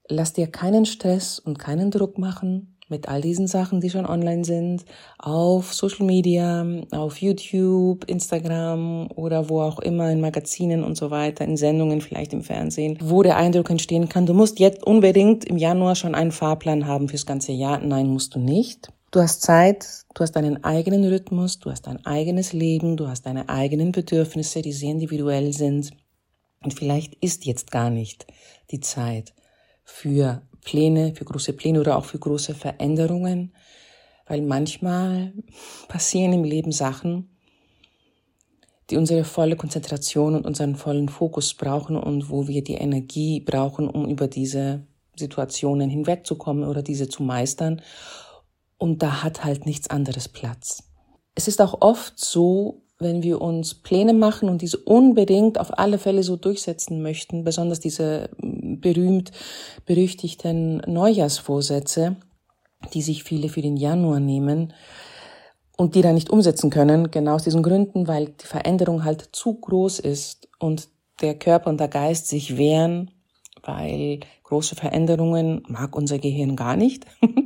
Lass 0.09 0.33
dir 0.33 0.47
keinen 0.47 0.85
Stress 0.87 1.37
und 1.37 1.59
keinen 1.59 1.91
Druck 1.91 2.17
machen 2.17 2.79
mit 2.91 3.09
all 3.09 3.21
diesen 3.21 3.47
Sachen, 3.47 3.81
die 3.81 3.89
schon 3.89 4.05
online 4.05 4.45
sind, 4.45 4.85
auf 5.17 5.73
Social 5.73 6.05
Media, 6.05 6.63
auf 6.91 7.17
YouTube, 7.17 8.03
Instagram 8.07 9.09
oder 9.15 9.49
wo 9.49 9.61
auch 9.61 9.79
immer, 9.79 10.11
in 10.11 10.21
Magazinen 10.21 10.83
und 10.83 10.95
so 10.95 11.09
weiter, 11.09 11.43
in 11.45 11.57
Sendungen, 11.57 12.01
vielleicht 12.01 12.33
im 12.33 12.43
Fernsehen, 12.43 12.99
wo 13.01 13.23
der 13.23 13.37
Eindruck 13.37 13.69
entstehen 13.71 14.09
kann, 14.09 14.27
du 14.27 14.33
musst 14.33 14.59
jetzt 14.59 14.85
unbedingt 14.85 15.45
im 15.45 15.57
Januar 15.57 15.95
schon 15.95 16.13
einen 16.13 16.31
Fahrplan 16.31 16.85
haben 16.85 17.09
fürs 17.09 17.25
ganze 17.25 17.53
Jahr. 17.53 17.79
Nein, 17.79 18.07
musst 18.07 18.35
du 18.35 18.39
nicht. 18.39 18.89
Du 19.11 19.19
hast 19.19 19.41
Zeit, 19.41 20.05
du 20.13 20.21
hast 20.21 20.33
deinen 20.33 20.63
eigenen 20.63 21.03
Rhythmus, 21.03 21.59
du 21.59 21.71
hast 21.71 21.87
dein 21.87 22.05
eigenes 22.05 22.53
Leben, 22.53 22.95
du 22.95 23.07
hast 23.07 23.25
deine 23.25 23.49
eigenen 23.49 23.91
Bedürfnisse, 23.91 24.61
die 24.61 24.71
sehr 24.71 24.91
individuell 24.91 25.51
sind. 25.51 25.91
Und 26.63 26.73
vielleicht 26.73 27.15
ist 27.15 27.45
jetzt 27.45 27.71
gar 27.71 27.89
nicht 27.89 28.27
die 28.69 28.79
Zeit 28.79 29.33
für 29.91 30.41
Pläne, 30.63 31.13
für 31.15 31.25
große 31.25 31.53
Pläne 31.53 31.79
oder 31.79 31.97
auch 31.97 32.05
für 32.05 32.19
große 32.19 32.55
Veränderungen, 32.55 33.53
weil 34.27 34.41
manchmal 34.41 35.33
passieren 35.87 36.33
im 36.33 36.43
Leben 36.43 36.71
Sachen, 36.71 37.37
die 38.89 38.97
unsere 38.97 39.23
volle 39.23 39.55
Konzentration 39.55 40.35
und 40.35 40.45
unseren 40.45 40.75
vollen 40.75 41.09
Fokus 41.09 41.53
brauchen 41.53 41.95
und 41.95 42.29
wo 42.29 42.47
wir 42.47 42.63
die 42.63 42.75
Energie 42.75 43.39
brauchen, 43.39 43.87
um 43.87 44.07
über 44.09 44.27
diese 44.27 44.85
Situationen 45.15 45.89
hinwegzukommen 45.89 46.63
oder 46.63 46.81
diese 46.81 47.09
zu 47.09 47.23
meistern 47.23 47.81
und 48.77 49.03
da 49.03 49.21
hat 49.21 49.43
halt 49.43 49.67
nichts 49.67 49.89
anderes 49.89 50.27
Platz. 50.27 50.83
Es 51.35 51.47
ist 51.47 51.61
auch 51.61 51.81
oft 51.81 52.19
so, 52.19 52.81
wenn 52.97 53.23
wir 53.23 53.41
uns 53.41 53.75
Pläne 53.75 54.13
machen 54.13 54.49
und 54.49 54.61
diese 54.61 54.77
unbedingt 54.77 55.59
auf 55.59 55.77
alle 55.77 55.97
Fälle 55.97 56.23
so 56.23 56.35
durchsetzen 56.35 57.01
möchten, 57.01 57.43
besonders 57.43 57.79
diese 57.79 58.29
berühmt 58.81 59.31
berüchtigten 59.85 60.77
Neujahrsvorsätze, 60.87 62.17
die 62.93 63.01
sich 63.01 63.23
viele 63.23 63.49
für 63.49 63.61
den 63.61 63.77
Januar 63.77 64.19
nehmen 64.19 64.73
und 65.77 65.95
die 65.95 66.01
dann 66.01 66.15
nicht 66.15 66.29
umsetzen 66.29 66.69
können, 66.69 67.11
genau 67.11 67.35
aus 67.35 67.43
diesen 67.43 67.63
Gründen, 67.63 68.07
weil 68.07 68.27
die 68.27 68.45
Veränderung 68.45 69.03
halt 69.03 69.29
zu 69.31 69.53
groß 69.53 69.99
ist 69.99 70.49
und 70.59 70.89
der 71.21 71.35
Körper 71.35 71.69
und 71.69 71.79
der 71.79 71.87
Geist 71.87 72.27
sich 72.27 72.57
wehren, 72.57 73.11
weil 73.63 74.19
große 74.43 74.75
Veränderungen 74.75 75.63
mag 75.67 75.95
unser 75.95 76.19
Gehirn 76.19 76.55
gar 76.55 76.75
nicht. 76.75 77.05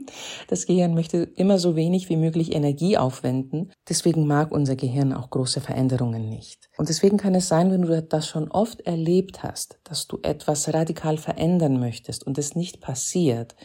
Das 0.47 0.67
Gehirn 0.67 0.93
möchte 0.93 1.17
immer 1.35 1.57
so 1.57 1.75
wenig 1.75 2.09
wie 2.09 2.15
möglich 2.15 2.53
Energie 2.53 2.97
aufwenden. 2.97 3.71
Deswegen 3.89 4.27
mag 4.27 4.51
unser 4.51 4.75
Gehirn 4.75 5.11
auch 5.11 5.31
große 5.31 5.61
Veränderungen 5.61 6.29
nicht. 6.29 6.69
Und 6.77 6.89
deswegen 6.89 7.17
kann 7.17 7.33
es 7.33 7.47
sein, 7.47 7.71
wenn 7.71 7.81
du 7.81 8.01
das 8.03 8.27
schon 8.27 8.49
oft 8.51 8.81
erlebt 8.81 9.41
hast, 9.41 9.79
dass 9.83 10.07
du 10.07 10.19
etwas 10.21 10.71
radikal 10.73 11.17
verändern 11.17 11.79
möchtest 11.79 12.25
und 12.25 12.37
es 12.37 12.55
nicht 12.55 12.81
passiert, 12.81 13.55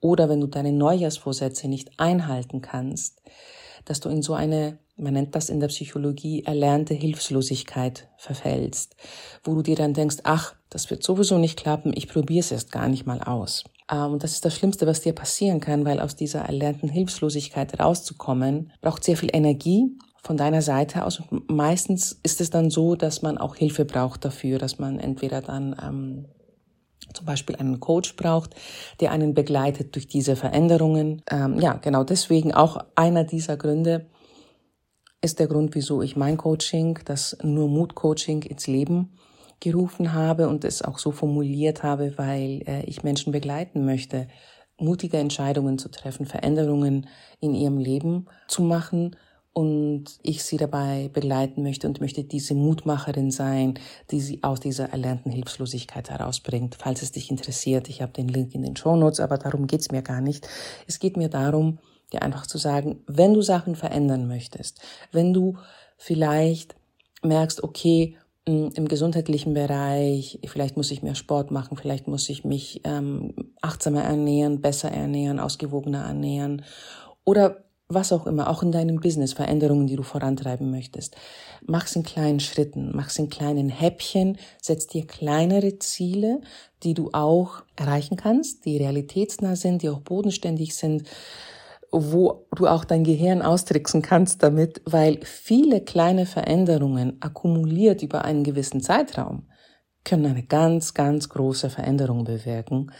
oder 0.00 0.28
wenn 0.28 0.40
du 0.40 0.46
deine 0.46 0.72
Neujahrsvorsätze 0.72 1.68
nicht 1.68 1.98
einhalten 1.98 2.60
kannst, 2.60 3.20
dass 3.88 4.00
du 4.00 4.08
in 4.08 4.22
so 4.22 4.34
eine, 4.34 4.78
man 4.96 5.14
nennt 5.14 5.34
das 5.34 5.48
in 5.48 5.60
der 5.60 5.68
Psychologie, 5.68 6.44
erlernte 6.44 6.94
Hilflosigkeit 6.94 8.08
verfällst, 8.16 8.96
wo 9.44 9.54
du 9.54 9.62
dir 9.62 9.76
dann 9.76 9.94
denkst, 9.94 10.18
ach, 10.24 10.54
das 10.70 10.90
wird 10.90 11.02
sowieso 11.02 11.38
nicht 11.38 11.58
klappen, 11.58 11.92
ich 11.94 12.08
probiere 12.08 12.40
es 12.40 12.52
erst 12.52 12.72
gar 12.72 12.88
nicht 12.88 13.06
mal 13.06 13.20
aus. 13.22 13.64
Ähm, 13.90 14.12
und 14.12 14.22
das 14.22 14.32
ist 14.32 14.44
das 14.44 14.54
Schlimmste, 14.54 14.86
was 14.86 15.00
dir 15.00 15.14
passieren 15.14 15.60
kann, 15.60 15.84
weil 15.84 16.00
aus 16.00 16.16
dieser 16.16 16.40
erlernten 16.40 16.88
Hilflosigkeit 16.88 17.78
rauszukommen, 17.80 18.72
braucht 18.80 19.04
sehr 19.04 19.16
viel 19.16 19.30
Energie 19.32 19.96
von 20.22 20.36
deiner 20.36 20.62
Seite 20.62 21.04
aus. 21.04 21.20
Und 21.20 21.50
meistens 21.50 22.20
ist 22.22 22.40
es 22.40 22.50
dann 22.50 22.70
so, 22.70 22.96
dass 22.96 23.22
man 23.22 23.38
auch 23.38 23.56
Hilfe 23.56 23.84
braucht 23.84 24.24
dafür, 24.24 24.58
dass 24.58 24.78
man 24.78 24.98
entweder 24.98 25.40
dann 25.40 25.76
ähm, 25.82 26.24
zum 27.14 27.26
Beispiel 27.26 27.56
einen 27.56 27.80
Coach 27.80 28.16
braucht, 28.16 28.54
der 29.00 29.12
einen 29.12 29.34
begleitet 29.34 29.94
durch 29.94 30.06
diese 30.06 30.36
Veränderungen. 30.36 31.22
Ähm, 31.30 31.58
ja, 31.60 31.74
genau 31.74 32.04
deswegen 32.04 32.52
auch 32.52 32.78
einer 32.94 33.24
dieser 33.24 33.56
Gründe 33.56 34.06
ist 35.20 35.40
der 35.40 35.48
Grund, 35.48 35.74
wieso 35.74 36.02
ich 36.02 36.16
mein 36.16 36.36
Coaching, 36.36 36.98
das 37.04 37.36
nur 37.42 37.68
Mut-Coaching 37.68 38.42
ins 38.42 38.66
Leben 38.66 39.14
gerufen 39.60 40.12
habe 40.12 40.48
und 40.48 40.64
es 40.64 40.82
auch 40.82 40.98
so 40.98 41.10
formuliert 41.10 41.82
habe, 41.82 42.16
weil 42.16 42.62
äh, 42.66 42.84
ich 42.84 43.02
Menschen 43.02 43.32
begleiten 43.32 43.84
möchte, 43.84 44.28
mutige 44.78 45.16
Entscheidungen 45.16 45.78
zu 45.78 45.90
treffen, 45.90 46.26
Veränderungen 46.26 47.08
in 47.40 47.54
ihrem 47.54 47.78
Leben 47.78 48.26
zu 48.46 48.62
machen 48.62 49.16
und 49.58 50.20
ich 50.22 50.44
sie 50.44 50.56
dabei 50.56 51.10
begleiten 51.12 51.64
möchte 51.64 51.88
und 51.88 52.00
möchte 52.00 52.22
diese 52.22 52.54
Mutmacherin 52.54 53.32
sein, 53.32 53.74
die 54.12 54.20
sie 54.20 54.44
aus 54.44 54.60
dieser 54.60 54.90
erlernten 54.90 55.32
Hilflosigkeit 55.32 56.10
herausbringt. 56.10 56.76
Falls 56.78 57.02
es 57.02 57.10
dich 57.10 57.28
interessiert, 57.28 57.88
ich 57.88 58.00
habe 58.00 58.12
den 58.12 58.28
Link 58.28 58.54
in 58.54 58.62
den 58.62 58.76
Show 58.76 58.94
Notes, 58.94 59.18
aber 59.18 59.36
darum 59.36 59.66
geht's 59.66 59.90
mir 59.90 60.02
gar 60.02 60.20
nicht. 60.20 60.46
Es 60.86 61.00
geht 61.00 61.16
mir 61.16 61.28
darum, 61.28 61.80
dir 62.12 62.22
einfach 62.22 62.46
zu 62.46 62.56
sagen, 62.56 63.02
wenn 63.08 63.34
du 63.34 63.42
Sachen 63.42 63.74
verändern 63.74 64.28
möchtest, 64.28 64.80
wenn 65.10 65.32
du 65.32 65.58
vielleicht 65.96 66.76
merkst, 67.24 67.64
okay, 67.64 68.16
im 68.44 68.86
gesundheitlichen 68.86 69.54
Bereich, 69.54 70.38
vielleicht 70.46 70.76
muss 70.76 70.92
ich 70.92 71.02
mehr 71.02 71.16
Sport 71.16 71.50
machen, 71.50 71.76
vielleicht 71.76 72.06
muss 72.06 72.28
ich 72.28 72.44
mich 72.44 72.80
ähm, 72.84 73.34
achtsamer 73.60 74.04
ernähren, 74.04 74.60
besser 74.60 74.92
ernähren, 74.92 75.40
ausgewogener 75.40 76.04
ernähren 76.04 76.64
oder 77.24 77.67
was 77.88 78.12
auch 78.12 78.26
immer, 78.26 78.50
auch 78.50 78.62
in 78.62 78.72
deinem 78.72 79.00
Business, 79.00 79.32
Veränderungen, 79.32 79.86
die 79.86 79.96
du 79.96 80.02
vorantreiben 80.02 80.70
möchtest. 80.70 81.16
Mach's 81.66 81.96
in 81.96 82.02
kleinen 82.02 82.40
Schritten, 82.40 82.90
mach's 82.94 83.18
in 83.18 83.30
kleinen 83.30 83.68
Häppchen, 83.68 84.36
setz 84.60 84.86
dir 84.86 85.06
kleinere 85.06 85.78
Ziele, 85.78 86.40
die 86.82 86.94
du 86.94 87.10
auch 87.12 87.62
erreichen 87.76 88.16
kannst, 88.16 88.64
die 88.64 88.76
realitätsnah 88.76 89.56
sind, 89.56 89.82
die 89.82 89.88
auch 89.88 90.00
bodenständig 90.00 90.76
sind 90.76 91.04
wo 91.90 92.46
du 92.54 92.66
auch 92.66 92.84
dein 92.84 93.02
Gehirn 93.02 93.40
austricksen 93.40 94.02
kannst 94.02 94.42
damit, 94.42 94.82
weil 94.84 95.20
viele 95.22 95.80
kleine 95.80 96.26
Veränderungen 96.26 97.16
akkumuliert 97.20 98.02
über 98.02 98.26
einen 98.26 98.44
gewissen 98.44 98.82
Zeitraum 98.82 99.46
können 100.08 100.26
eine 100.26 100.42
ganz, 100.42 100.94
ganz 100.94 101.28
große 101.28 101.70
Veränderung 101.70 102.24
bewirken. 102.24 102.90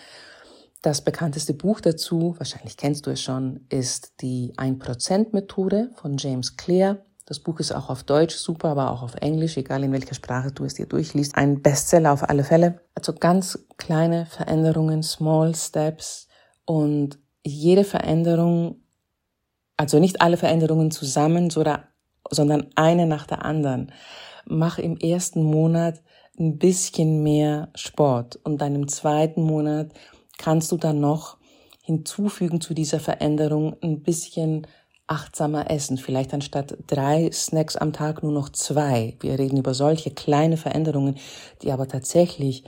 Das 0.83 1.03
bekannteste 1.03 1.55
Buch 1.55 1.81
dazu, 1.81 2.37
wahrscheinlich 2.39 2.77
kennst 2.77 3.07
du 3.07 3.11
es 3.11 3.21
schon, 3.21 3.67
ist 3.69 4.21
die 4.21 4.53
1%-Methode 4.57 5.91
von 5.97 6.17
James 6.19 6.57
Clear. 6.57 6.99
Das 7.27 7.41
Buch 7.41 7.59
ist 7.59 7.73
auch 7.73 7.91
auf 7.91 8.05
Deutsch 8.05 8.37
super, 8.37 8.69
aber 8.69 8.93
auch 8.93 9.03
auf 9.03 9.17
Englisch, 9.17 9.57
egal 9.57 9.83
in 9.83 9.93
welcher 9.93 10.15
Sprache 10.15 10.53
du 10.53 10.65
es 10.65 10.75
dir 10.75 10.87
durchliest. 10.87 11.37
Ein 11.37 11.63
Bestseller 11.63 12.13
auf 12.13 12.29
alle 12.29 12.45
Fälle. 12.45 12.81
Also 12.95 13.13
ganz 13.13 13.59
kleine 13.77 14.27
Veränderungen, 14.27 15.03
Small 15.03 15.55
Steps 15.55 16.29
und 16.65 17.19
jede 17.45 17.85
Veränderung, 17.85 18.83
also 19.77 19.99
nicht 19.99 20.21
alle 20.21 20.37
Veränderungen 20.37 20.91
zusammen, 20.91 21.51
sondern 21.51 22.67
eine 22.77 23.07
nach 23.07 23.27
der 23.27 23.45
anderen. 23.45 23.93
Mach 24.47 24.79
im 24.79 24.97
ersten 24.97 25.43
Monat 25.43 26.01
ein 26.39 26.57
bisschen 26.59 27.23
mehr 27.23 27.69
Sport 27.75 28.37
und 28.37 28.61
dann 28.61 28.75
im 28.75 28.89
zweiten 28.89 29.43
Monat 29.43 29.93
kannst 30.39 30.73
du 30.73 30.77
dann 30.77 31.01
noch 31.01 31.37
hinzufügen 31.83 32.61
zu 32.61 32.75
dieser 32.75 33.01
Veränderung 33.01 33.77
ein 33.83 34.03
bisschen 34.03 34.67
achtsamer 35.07 35.71
essen. 35.71 35.97
Vielleicht 35.97 36.33
anstatt 36.35 36.77
drei 36.87 37.31
Snacks 37.33 37.77
am 37.77 37.93
Tag 37.93 38.23
nur 38.23 38.33
noch 38.33 38.51
zwei. 38.51 39.17
Wir 39.21 39.39
reden 39.39 39.59
über 39.59 39.75
solche 39.75 40.11
kleine 40.11 40.57
Veränderungen, 40.57 41.17
die 41.63 41.73
aber 41.73 41.89
tatsächlich 41.89 42.65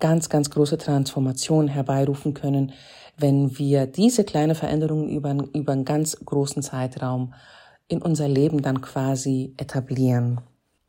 ganz, 0.00 0.28
ganz 0.28 0.50
große 0.50 0.78
Transformationen 0.78 1.68
herbeirufen 1.68 2.34
können, 2.34 2.72
wenn 3.16 3.58
wir 3.58 3.86
diese 3.86 4.24
kleine 4.24 4.54
Veränderungen 4.54 5.08
über, 5.08 5.36
über 5.54 5.72
einen 5.72 5.84
ganz 5.84 6.16
großen 6.24 6.62
Zeitraum 6.62 7.34
in 7.88 8.02
unser 8.02 8.26
Leben 8.26 8.62
dann 8.62 8.80
quasi 8.80 9.54
etablieren. 9.58 10.40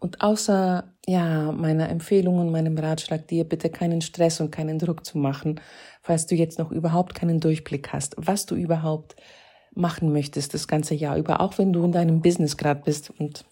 Und 0.04 0.20
außer 0.20 0.84
ja, 1.08 1.54
meiner 1.54 1.88
Empfehlung 1.88 2.38
und 2.40 2.52
meinem 2.52 2.78
Ratschlag, 2.78 3.26
dir 3.30 3.46
bitte 3.46 3.70
keinen 3.70 4.02
Stress 4.02 4.42
und 4.42 4.52
keinen 4.52 4.78
Druck 4.78 5.06
zu 5.06 5.18
machen, 5.18 5.62
falls 6.02 6.28
du 6.28 6.36
jetzt 6.36 6.60
noch 6.60 6.72
überhaupt 6.72 7.16
keinen 7.16 7.40
Durchblick 7.40 7.94
hast, 7.94 8.16
was 8.18 8.46
du 8.46 8.56
überhaupt 8.56 9.16
machen 9.74 10.12
möchtest 10.12 10.54
das 10.54 10.68
ganze 10.68 10.94
Jahr 10.94 11.16
über, 11.16 11.40
auch 11.40 11.58
wenn 11.58 11.72
du 11.72 11.86
in 11.86 11.94
deinem 11.94 12.22
Business 12.22 12.58
gerade 12.58 12.82
bist 12.84 13.14
und 13.18 13.46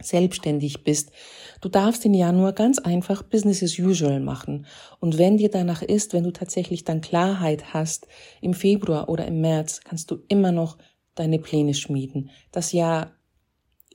selbstständig 0.00 0.82
bist. 0.82 1.12
Du 1.60 1.68
darfst 1.68 2.06
im 2.06 2.14
Januar 2.14 2.54
ganz 2.54 2.78
einfach 2.78 3.22
Business 3.22 3.62
as 3.62 3.78
usual 3.78 4.20
machen. 4.20 4.64
Und 4.98 5.18
wenn 5.18 5.36
dir 5.36 5.50
danach 5.50 5.82
ist, 5.82 6.14
wenn 6.14 6.24
du 6.24 6.32
tatsächlich 6.32 6.84
dann 6.84 7.02
Klarheit 7.02 7.74
hast, 7.74 8.08
im 8.40 8.54
Februar 8.54 9.10
oder 9.10 9.26
im 9.26 9.42
März, 9.42 9.82
kannst 9.84 10.10
du 10.10 10.22
immer 10.28 10.52
noch 10.52 10.78
deine 11.14 11.38
Pläne 11.38 11.74
schmieden. 11.74 12.30
Das 12.50 12.72
Jahr, 12.72 13.12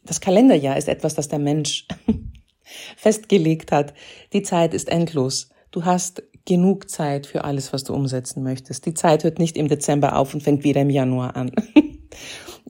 das 0.04 0.22
Kalenderjahr 0.22 0.78
ist 0.78 0.88
etwas, 0.88 1.16
das 1.16 1.28
der 1.28 1.40
Mensch 1.40 1.88
festgelegt 2.98 3.72
hat. 3.72 3.94
Die 4.34 4.42
Zeit 4.42 4.74
ist 4.74 4.90
endlos. 4.90 5.50
Du 5.72 5.86
hast 5.86 6.24
genug 6.46 6.90
Zeit 6.90 7.28
für 7.28 7.44
alles, 7.44 7.72
was 7.72 7.84
du 7.84 7.94
umsetzen 7.94 8.44
möchtest. 8.44 8.86
Die 8.86 8.94
Zeit 8.94 9.24
hört 9.24 9.40
nicht 9.40 9.58
im 9.58 9.68
Dezember 9.68 10.18
auf 10.18 10.34
und 10.34 10.42
fängt 10.42 10.64
wieder 10.64 10.82
im 10.82 10.90
Januar 10.90 11.36
an. 11.36 11.52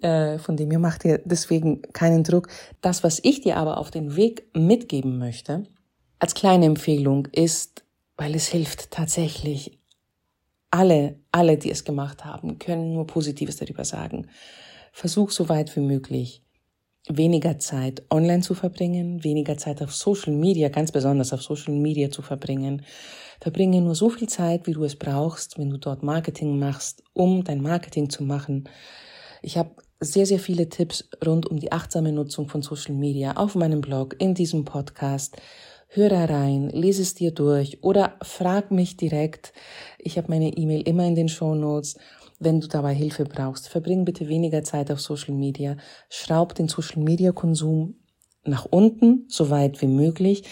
Äh, 0.02 0.40
von 0.40 0.58
dem 0.58 0.72
her 0.72 0.80
macht 0.80 1.04
dir 1.04 1.22
deswegen 1.26 1.84
keinen 1.94 2.24
Druck. 2.24 2.48
Das, 2.82 3.04
was 3.04 3.20
ich 3.22 3.42
dir 3.42 3.58
aber 3.58 3.78
auf 3.78 3.92
den 3.92 4.16
Weg 4.16 4.48
mitgeben 4.56 5.20
möchte, 5.20 5.64
als 6.18 6.34
kleine 6.34 6.66
Empfehlung 6.66 7.28
ist, 7.28 7.84
weil 8.18 8.34
es 8.34 8.48
hilft 8.48 8.90
tatsächlich, 8.90 9.80
alle, 10.72 11.20
alle, 11.32 11.58
die 11.58 11.70
es 11.70 11.84
gemacht 11.84 12.26
haben, 12.26 12.58
können 12.58 12.94
nur 12.94 13.06
Positives 13.06 13.58
darüber 13.58 13.86
sagen. 13.86 14.28
Versuch 14.92 15.30
so 15.30 15.50
weit 15.50 15.76
wie 15.76 15.82
möglich, 15.82 16.42
weniger 17.18 17.60
Zeit 17.60 18.04
online 18.10 18.42
zu 18.42 18.54
verbringen, 18.54 19.24
weniger 19.24 19.58
Zeit 19.58 19.82
auf 19.82 19.94
Social 19.94 20.34
Media, 20.34 20.70
ganz 20.70 20.92
besonders 20.92 21.34
auf 21.34 21.42
Social 21.42 21.74
Media 21.74 22.10
zu 22.10 22.22
verbringen. 22.22 22.84
Verbringe 23.40 23.82
nur 23.82 23.96
so 23.96 24.10
viel 24.10 24.30
Zeit, 24.30 24.68
wie 24.68 24.74
du 24.74 24.84
es 24.84 24.96
brauchst, 24.96 25.58
wenn 25.58 25.70
du 25.70 25.78
dort 25.78 26.04
Marketing 26.04 26.60
machst, 26.60 27.04
um 27.14 27.44
dein 27.44 27.62
Marketing 27.62 28.10
zu 28.10 28.24
machen. 28.24 28.70
Ich 29.42 29.58
habe 29.58 29.72
sehr, 30.00 30.26
sehr 30.26 30.40
viele 30.40 30.70
Tipps 30.70 31.10
rund 31.26 31.46
um 31.48 31.60
die 31.60 31.72
achtsame 31.72 32.12
Nutzung 32.12 32.50
von 32.50 32.62
Social 32.62 32.96
Media 32.96 33.38
auf 33.38 33.56
meinem 33.56 33.82
Blog, 33.82 34.16
in 34.20 34.34
diesem 34.34 34.66
Podcast. 34.66 35.38
Hör 35.88 36.12
rein, 36.12 36.70
lese 36.70 37.02
es 37.02 37.16
dir 37.16 37.32
durch 37.32 37.84
oder 37.84 38.16
frag 38.22 38.72
mich 38.72 38.96
direkt. 38.96 39.54
Ich 40.00 40.18
habe 40.18 40.30
meine 40.30 40.56
E-Mail 40.56 40.88
immer 40.88 41.06
in 41.06 41.16
den 41.16 41.28
Show 41.28 41.54
Notes. 41.54 41.98
Wenn 42.44 42.60
du 42.60 42.68
dabei 42.68 42.96
Hilfe 42.96 43.24
brauchst, 43.24 43.70
verbring 43.70 44.04
bitte 44.04 44.28
weniger 44.28 44.64
Zeit 44.64 44.90
auf 44.90 45.00
Social 45.00 45.36
Media. 45.36 45.78
Schraub 46.10 46.56
den 46.56 46.68
Social 46.68 47.04
Media 47.04 47.32
Konsum 47.32 48.00
nach 48.44 48.66
unten, 48.66 49.26
so 49.28 49.52
weit 49.52 49.80
wie 49.84 49.88
möglich. 49.88 50.44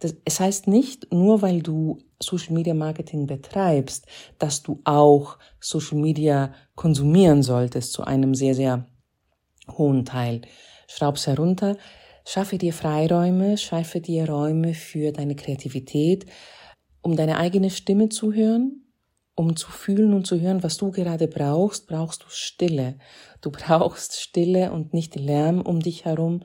Das, 0.00 0.14
es 0.26 0.38
heißt 0.38 0.66
nicht, 0.66 1.10
nur 1.14 1.40
weil 1.40 1.62
du 1.62 1.96
Social 2.22 2.52
Media 2.52 2.74
Marketing 2.74 3.26
betreibst, 3.26 4.04
dass 4.38 4.62
du 4.62 4.82
auch 4.84 5.38
Social 5.60 5.98
Media 5.98 6.52
konsumieren 6.74 7.42
solltest 7.42 7.94
zu 7.94 8.04
einem 8.04 8.34
sehr, 8.34 8.54
sehr 8.54 8.86
hohen 9.78 10.04
Teil. 10.04 10.42
Schraub's 10.88 11.26
herunter, 11.26 11.78
schaffe 12.26 12.58
dir 12.58 12.74
Freiräume, 12.74 13.56
schaffe 13.56 14.02
dir 14.02 14.28
Räume 14.28 14.74
für 14.74 15.10
deine 15.12 15.36
Kreativität, 15.36 16.26
um 17.00 17.16
deine 17.16 17.38
eigene 17.38 17.70
Stimme 17.70 18.10
zu 18.10 18.34
hören, 18.34 18.89
um 19.40 19.56
zu 19.56 19.70
fühlen 19.70 20.12
und 20.12 20.26
zu 20.26 20.38
hören, 20.38 20.62
was 20.62 20.76
du 20.76 20.90
gerade 20.90 21.26
brauchst, 21.26 21.86
brauchst 21.86 22.24
du 22.24 22.26
Stille. 22.28 22.98
Du 23.40 23.50
brauchst 23.50 24.20
Stille 24.20 24.70
und 24.70 24.92
nicht 24.92 25.16
Lärm 25.16 25.62
um 25.62 25.80
dich 25.80 26.04
herum, 26.04 26.42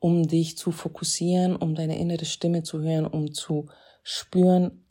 um 0.00 0.26
dich 0.26 0.56
zu 0.56 0.72
fokussieren, 0.72 1.56
um 1.56 1.74
deine 1.74 1.98
innere 1.98 2.24
Stimme 2.24 2.62
zu 2.62 2.80
hören, 2.80 3.06
um 3.06 3.34
zu 3.34 3.66
spüren, 4.02 4.86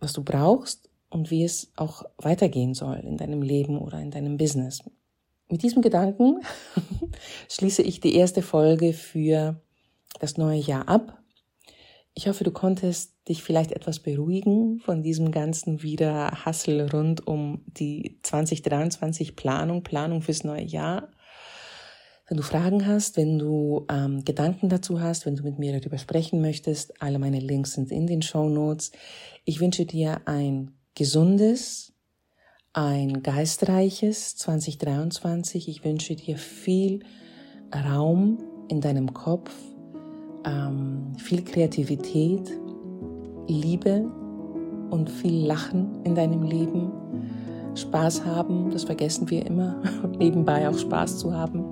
was 0.00 0.14
du 0.14 0.24
brauchst 0.24 0.88
und 1.10 1.30
wie 1.30 1.44
es 1.44 1.70
auch 1.76 2.02
weitergehen 2.16 2.72
soll 2.72 2.96
in 2.96 3.18
deinem 3.18 3.42
Leben 3.42 3.78
oder 3.78 4.00
in 4.00 4.10
deinem 4.10 4.38
Business. 4.38 4.82
Mit 5.50 5.62
diesem 5.62 5.82
Gedanken 5.82 6.40
schließe 7.50 7.82
ich 7.82 8.00
die 8.00 8.14
erste 8.14 8.40
Folge 8.40 8.94
für 8.94 9.60
das 10.18 10.38
neue 10.38 10.60
Jahr 10.60 10.88
ab. 10.88 11.18
Ich 12.18 12.28
hoffe, 12.28 12.44
du 12.44 12.50
konntest 12.50 13.12
dich 13.28 13.42
vielleicht 13.42 13.72
etwas 13.72 14.00
beruhigen 14.00 14.80
von 14.80 15.02
diesem 15.02 15.32
ganzen 15.32 15.82
Wiederhassel 15.82 16.88
rund 16.88 17.26
um 17.26 17.60
die 17.66 18.18
2023 18.22 19.36
Planung, 19.36 19.82
Planung 19.82 20.22
fürs 20.22 20.42
neue 20.42 20.62
Jahr. 20.62 21.10
Wenn 22.26 22.38
du 22.38 22.42
Fragen 22.42 22.86
hast, 22.86 23.18
wenn 23.18 23.38
du 23.38 23.84
ähm, 23.90 24.24
Gedanken 24.24 24.70
dazu 24.70 24.98
hast, 24.98 25.26
wenn 25.26 25.36
du 25.36 25.42
mit 25.42 25.58
mir 25.58 25.78
darüber 25.78 25.98
sprechen 25.98 26.40
möchtest, 26.40 27.02
alle 27.02 27.18
meine 27.18 27.38
Links 27.38 27.74
sind 27.74 27.92
in 27.92 28.06
den 28.06 28.22
Show 28.22 28.48
Notes. 28.48 28.92
Ich 29.44 29.60
wünsche 29.60 29.84
dir 29.84 30.22
ein 30.24 30.72
gesundes, 30.94 31.92
ein 32.72 33.22
geistreiches 33.22 34.36
2023. 34.36 35.68
Ich 35.68 35.84
wünsche 35.84 36.16
dir 36.16 36.38
viel 36.38 37.00
Raum 37.74 38.38
in 38.70 38.80
deinem 38.80 39.12
Kopf, 39.12 39.52
ähm, 40.46 41.12
viel 41.18 41.42
Kreativität, 41.42 42.50
Liebe 43.48 44.06
und 44.90 45.10
viel 45.10 45.46
Lachen 45.46 46.02
in 46.04 46.14
deinem 46.14 46.42
Leben. 46.42 46.90
Spaß 47.74 48.24
haben, 48.24 48.70
das 48.70 48.84
vergessen 48.84 49.28
wir 49.28 49.44
immer, 49.44 49.76
nebenbei 50.18 50.68
auch 50.68 50.78
Spaß 50.78 51.18
zu 51.18 51.34
haben. 51.34 51.64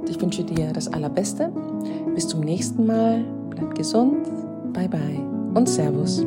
Und 0.00 0.08
ich 0.08 0.20
wünsche 0.20 0.44
dir 0.44 0.72
das 0.72 0.88
Allerbeste. 0.88 1.52
Bis 2.14 2.28
zum 2.28 2.40
nächsten 2.40 2.86
Mal. 2.86 3.24
Bleib 3.50 3.74
gesund. 3.74 4.28
Bye 4.72 4.88
bye 4.88 5.32
und 5.54 5.68
Servus. 5.68 6.24